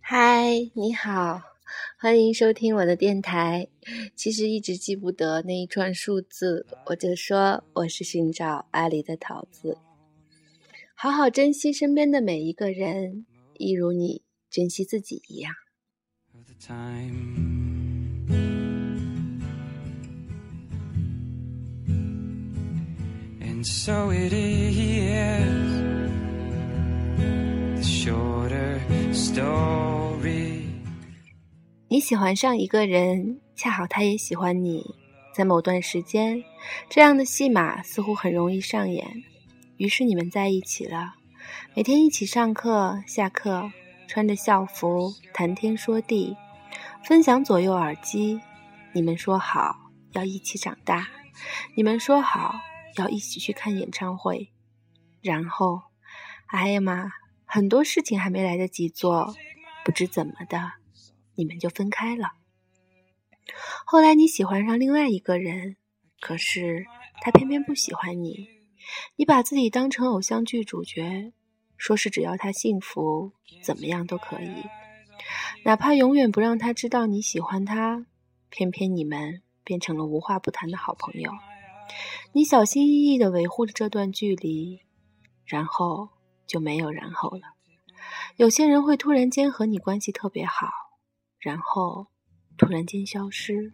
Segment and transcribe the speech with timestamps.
[0.00, 1.40] 嗨，你好，
[1.98, 3.66] 欢迎收听我的电台。
[4.14, 9.76] 其实一直记不得那一串数字，我就说我是寻找阿里的桃子。
[10.94, 13.26] 好好珍惜身边的每一个人，
[13.58, 15.52] 一如你珍惜自己一样。
[23.64, 25.46] So it is
[27.16, 28.80] the shorter
[29.12, 30.62] story
[31.88, 34.82] 你喜欢上一个人，恰好他也喜欢你，
[35.34, 36.42] 在某段时间，
[36.88, 39.22] 这样的戏码似乎很容易上演。
[39.76, 41.14] 于是你们在一起了，
[41.74, 43.70] 每天一起上课、下课，
[44.08, 46.34] 穿着校服谈天说地，
[47.04, 48.40] 分享左右耳机。
[48.94, 49.76] 你们说好
[50.12, 51.06] 要一起长大，
[51.76, 52.54] 你们说好。
[52.96, 54.52] 要一起去看演唱会，
[55.20, 55.82] 然后，
[56.46, 57.10] 哎呀妈，
[57.44, 59.34] 很多事情还没来得及做，
[59.84, 60.72] 不知怎么的，
[61.34, 62.32] 你们就分开了。
[63.84, 65.76] 后来你喜欢上另外一个人，
[66.20, 66.86] 可是
[67.20, 68.48] 他偏偏不喜欢你。
[69.16, 71.32] 你把自己当成偶像剧主角，
[71.76, 74.64] 说是只要他幸福，怎么样都可以，
[75.64, 78.06] 哪怕永远不让他知道你喜欢他。
[78.50, 81.32] 偏偏你们变成了无话不谈的好朋友。
[82.32, 84.80] 你小心翼翼地维护着这段距离，
[85.44, 86.08] 然后
[86.46, 87.42] 就没有然后了。
[88.36, 90.66] 有些人会突然间和你关系特别好，
[91.38, 92.06] 然后
[92.56, 93.72] 突然间消失。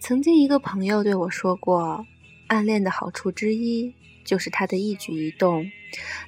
[0.00, 2.04] 曾经一个朋友对我说过，
[2.48, 3.92] 暗恋的好处之一
[4.24, 5.68] 就是他的一举一动，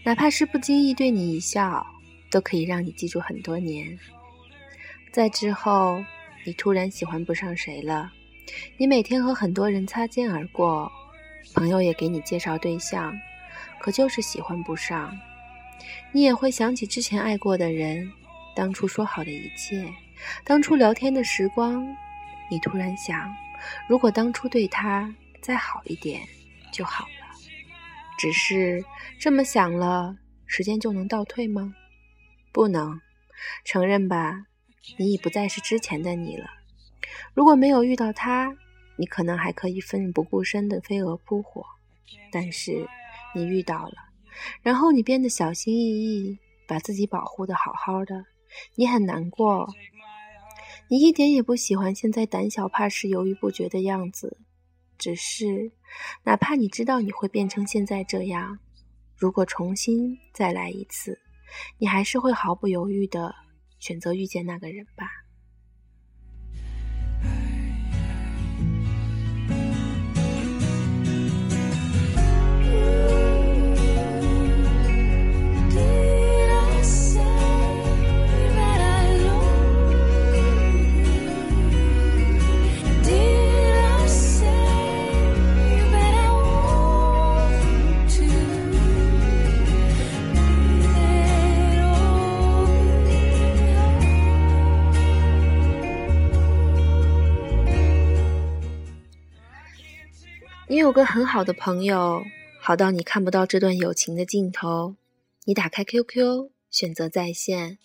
[0.04, 1.86] 哪怕是不经意对你一笑，
[2.30, 3.98] 都可以让你记住很多年。
[5.12, 6.04] 在之后，
[6.44, 8.12] 你突然喜欢不上谁了，
[8.76, 10.90] 你每天和很多人擦肩而过，
[11.54, 13.16] 朋友也给你介绍对象，
[13.80, 15.16] 可就是喜欢不上。
[16.12, 18.10] 你也会想起之前爱过的人，
[18.54, 19.88] 当初说好的一切，
[20.44, 21.86] 当初聊天的时光，
[22.50, 23.34] 你突然想。
[23.88, 25.12] 如果当初对他
[25.42, 26.22] 再好一点
[26.72, 27.36] 就好了，
[28.16, 28.84] 只是
[29.18, 31.74] 这么想了，时间就能倒退吗？
[32.52, 33.00] 不能，
[33.64, 34.46] 承认吧，
[34.96, 36.46] 你已不再是之前的你了。
[37.34, 38.56] 如果没有遇到他，
[38.96, 41.64] 你可能还可以奋不顾身的飞蛾扑火，
[42.30, 42.86] 但是
[43.34, 43.94] 你遇到了，
[44.62, 48.24] 然后你变得小心翼翼，把自己保护的好好的，
[48.76, 49.68] 你很难过。
[50.88, 54.38] 你一点也不喜欢现在胆小怕事、犹豫不决的样子，
[54.96, 55.70] 只是，
[56.24, 58.58] 哪怕你知道你会变成现在这样，
[59.16, 61.18] 如果重新再来一次，
[61.76, 63.34] 你还是会毫不犹豫的
[63.78, 65.17] 选择遇见那个人吧。
[100.88, 102.24] 有个很好的朋友，
[102.58, 104.96] 好到你看不到这段友情的尽头。
[105.44, 107.76] 你打开 QQ，选择在线，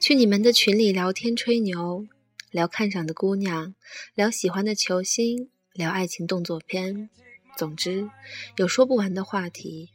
[0.00, 2.06] 去你们的群里聊天吹牛，
[2.50, 3.74] 聊看上的姑娘，
[4.14, 7.10] 聊喜欢的球星，聊爱情动作片，
[7.54, 8.08] 总之
[8.56, 9.90] 有说不完的话题。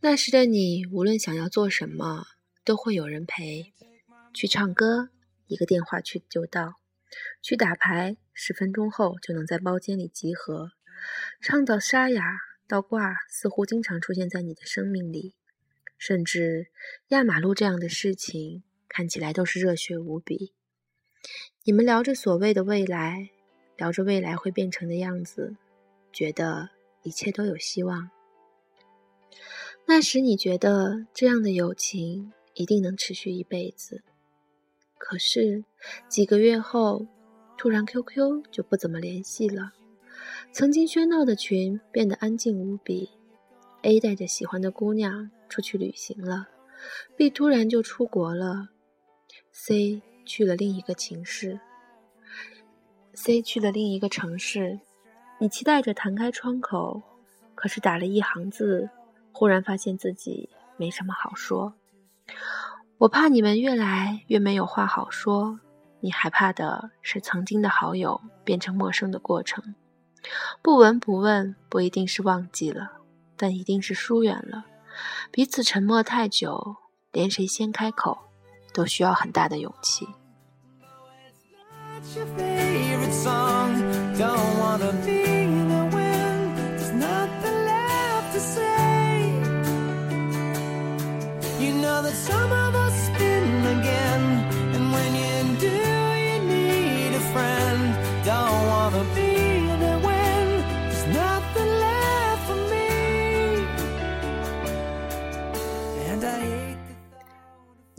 [0.00, 2.24] 那时的你，无论想要做什么，
[2.64, 3.72] 都会有人陪。
[4.34, 5.10] 去唱歌，
[5.46, 6.72] 一个电话去就到；
[7.40, 10.72] 去打牌，十分钟后就能在包间里集合。
[11.40, 12.22] 唱到沙哑
[12.66, 15.34] 到挂，似乎经常出现在你的生命里，
[15.96, 16.68] 甚至
[17.08, 20.52] 压马路这样的事情看起来都是热血无比。
[21.64, 23.30] 你们聊着所谓的未来，
[23.76, 25.56] 聊着未来会变成的样子，
[26.12, 26.70] 觉得
[27.02, 28.10] 一切都有希望。
[29.86, 34.02] 那时你觉得这样的友情一定能持续一辈子，
[34.98, 35.64] 可是
[36.08, 37.06] 几个月后，
[37.56, 39.72] 突然 QQ 就不怎么联系了。
[40.58, 43.08] 曾经喧闹的群变得安静无比。
[43.82, 46.48] A 带着喜欢的姑娘出去旅行了
[47.16, 48.70] ，B 突然就出国了
[49.52, 51.60] ，C 去了另一个城市
[53.14, 54.80] ，C 去了另一个城市。
[55.38, 57.02] 你期待着弹开窗口，
[57.54, 58.90] 可是打了一行字，
[59.30, 61.74] 忽然发现自己没什么好说。
[62.96, 65.60] 我怕你们越来越没有话好说，
[66.00, 69.76] 你害怕的是曾经的好友变成陌生的过程。
[70.62, 72.92] 不闻不问，不一定是忘记了，
[73.36, 74.64] 但一定是疏远了。
[75.30, 76.76] 彼此沉默太久，
[77.12, 78.18] 连谁先开口，
[78.72, 80.06] 都需要很大的勇气。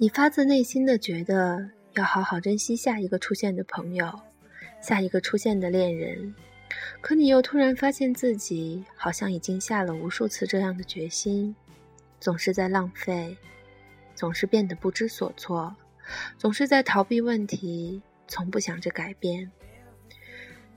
[0.02, 4.10] 你发自内心的觉得要好好珍惜下一个出现的朋友，
[4.82, 6.34] 下一个出现的恋人，
[7.02, 11.54] 可你又突然发现自己好像已经下了无数次这样的决心，
[12.18, 13.36] 总是在浪费，
[14.16, 15.76] 总是变得不知所措，
[16.38, 19.52] 总是在逃避问题，从不想着改变。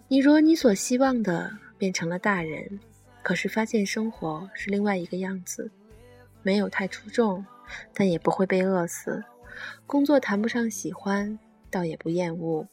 [0.09, 1.49] 你如你所希望的
[1.79, 2.81] 变成了大人，
[3.23, 5.71] 可是发现生活是另外一个样子，
[6.43, 7.47] 没有太出众。
[7.95, 9.23] 但也不会被饿死，
[9.87, 11.39] 工作谈不上喜欢，
[11.71, 12.67] 倒也不厌恶。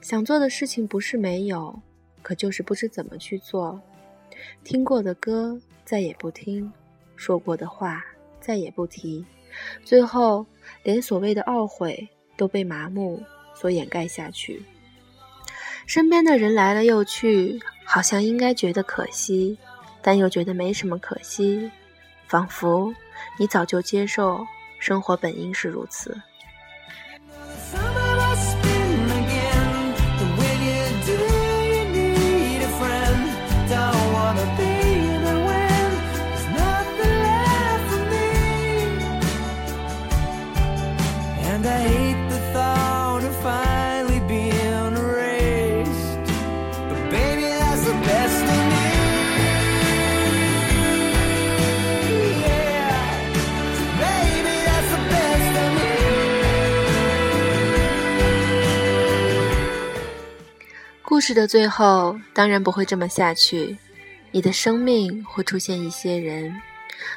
[0.00, 1.80] 想做的事情不是没有，
[2.22, 3.80] 可就是不知怎么去做。
[4.62, 6.72] 听过的歌再也不听，
[7.16, 8.04] 说过的话
[8.40, 9.24] 再也不提，
[9.84, 10.46] 最后
[10.82, 13.20] 连所谓的懊悔都被麻木
[13.54, 14.62] 所掩盖下去。
[15.86, 19.58] 身边的人来了又去，好像应该觉得可惜，
[20.02, 21.70] 但又觉得没什么可惜，
[22.28, 22.94] 仿佛。
[23.38, 24.46] 你早就接受，
[24.78, 26.20] 生活本应是如此。
[61.28, 63.76] 事的最后当然不会这么下去，
[64.30, 66.58] 你的生命会出现一些人，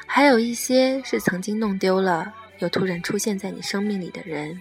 [0.04, 4.60] 还有一些是曾经弄丢了又突然出现在你生命里的人。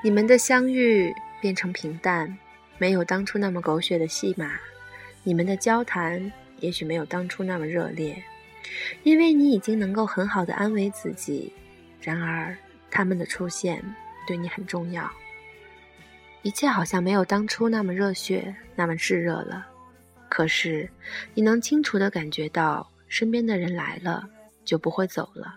[0.00, 2.38] 你们的相遇变成平淡，
[2.78, 4.46] 没有当初那么狗血的戏码；
[5.24, 8.22] 你们的交谈也许没有当初那么热烈，
[9.02, 11.52] 因为你已经能够很好的安慰自己。
[12.00, 12.56] 然而，
[12.92, 13.82] 他们的出现
[14.24, 15.10] 对你很重要。
[16.42, 19.66] 一切好像没有当初那么热血，那么炙热了。
[20.28, 20.88] 可是，
[21.34, 24.28] 你能清楚地感觉到，身边的人来了
[24.64, 25.54] 就不会走了，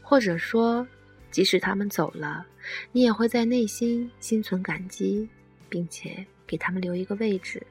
[0.00, 0.86] 或者说，
[1.30, 2.46] 即使他们走了，
[2.92, 5.28] 你也会在内心心存感激，
[5.68, 7.66] 并且给他们留一个位置。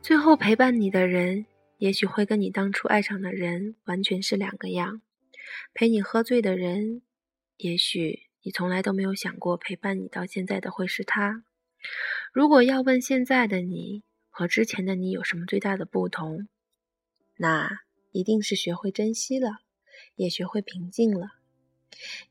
[0.00, 1.44] 最后陪伴你的人，
[1.78, 5.02] 也许会跟你当初爱上的人完全是两个样。
[5.74, 7.02] 陪你喝醉的人，
[7.56, 8.29] 也许。
[8.42, 11.44] 你从来都没有想过陪伴你到现在的会是他。
[12.32, 16.48] 如果要问现在的你和之前的你有什么最大的不同，
[17.36, 17.80] 那
[18.12, 19.58] 一定是学会珍惜了，
[20.16, 21.32] 也学会平静了。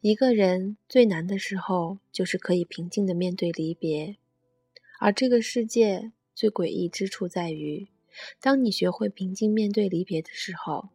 [0.01, 4.17] 一个人最难的时候，就是可以平静的面对离别。
[4.99, 7.87] 而这个世界最诡异之处在于，
[8.41, 10.89] 当你学会平静面对离别的时候，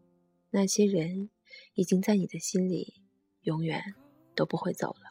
[0.51, 1.31] 那些人
[1.75, 2.95] 已经在你的心里
[3.43, 3.95] 永远。
[4.37, 5.04] 都不会走了。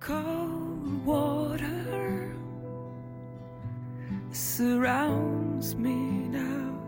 [0.00, 2.36] Cold water
[4.30, 6.80] surrounds me now.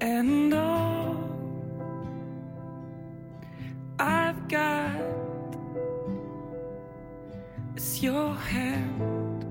[0.00, 1.16] And all
[3.98, 5.00] I've got
[7.76, 9.44] is your hand.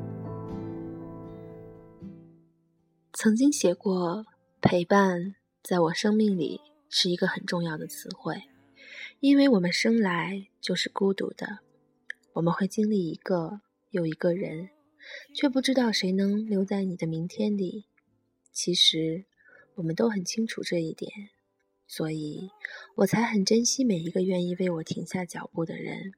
[3.14, 4.26] 曾经写过
[4.62, 5.36] 陪伴。
[5.68, 6.62] 在我生命里
[6.95, 8.43] 是一个很重要的词汇，
[9.21, 11.61] 因为我们生来就是孤独的，
[12.35, 14.69] 我们会经历一个又一个人，
[15.35, 17.87] 却不知道谁能留在你的明天里。
[18.53, 19.25] 其实
[19.77, 21.11] 我们都很清楚这一点，
[21.87, 22.51] 所以
[22.97, 26.13] 我才很珍惜每一个愿意为我停下脚步的人，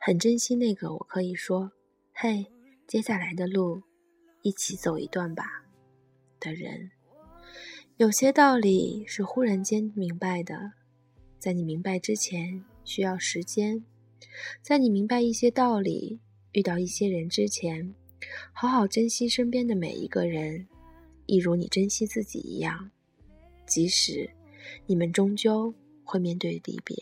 [0.00, 1.70] 很珍惜那个我可以说
[2.12, 2.46] “嘿，
[2.88, 3.84] 接下来的路
[4.42, 5.66] 一起走一段吧”
[6.40, 6.90] 的人。
[8.00, 10.72] 有些道理是忽然间明白的，
[11.38, 13.84] 在你明白之前需要时间，
[14.62, 16.18] 在你明白一些道理、
[16.52, 17.94] 遇到一些人之前，
[18.54, 20.66] 好好珍惜身边的每一个人，
[21.26, 22.90] 一如你珍惜自己一样。
[23.66, 24.30] 即使
[24.86, 26.96] 你们终究会面对离别。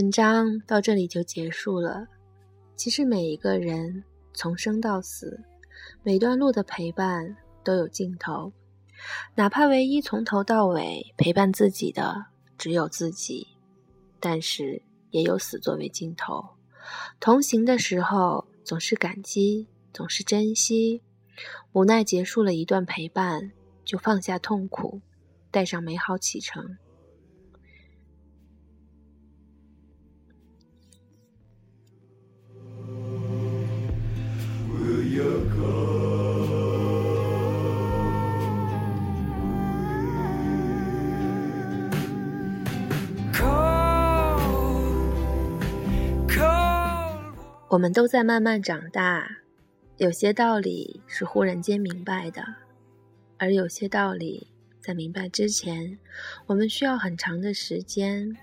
[0.00, 2.06] 文章到这里就结束了。
[2.74, 4.02] 其实每一个人
[4.32, 5.38] 从生到死，
[6.02, 8.50] 每段路的陪伴都有尽头。
[9.34, 12.24] 哪怕唯一从头到尾陪伴自己的
[12.56, 13.46] 只有自己，
[14.18, 14.80] 但是
[15.10, 16.42] 也有死作为尽头。
[17.20, 21.02] 同行的时候总是感激，总是珍惜。
[21.72, 23.52] 无奈结束了一段陪伴，
[23.84, 25.02] 就放下痛苦，
[25.50, 26.78] 带上美好启程。
[47.70, 49.30] 我们都在慢慢长大，
[49.98, 52.44] 有些道理是忽然间明白的，
[53.38, 54.44] 而有些道理
[54.80, 55.96] 在明白之前，
[56.46, 58.36] 我们需要很长的时间，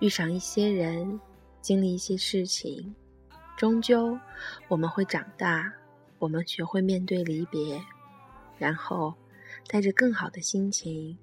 [0.00, 1.20] 遇上一些人，
[1.62, 2.92] 经历一些事情，
[3.56, 4.18] 终究
[4.66, 5.72] 我们会长大，
[6.18, 7.80] 我们学会面对离别，
[8.58, 9.14] 然后
[9.68, 11.16] 带着更好的心情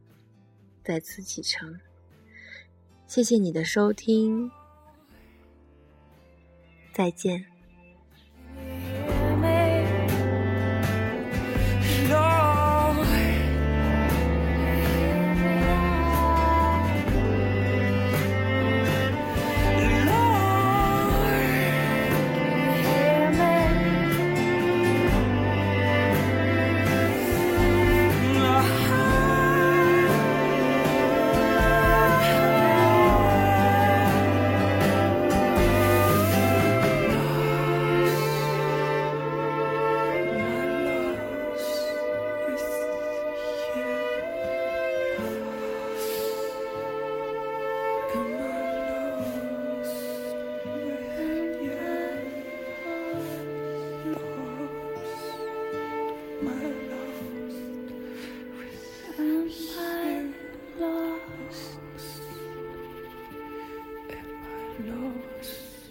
[0.81, 1.77] 再次启程。
[3.05, 4.49] 谢谢你的收听。
[6.93, 7.52] 再见。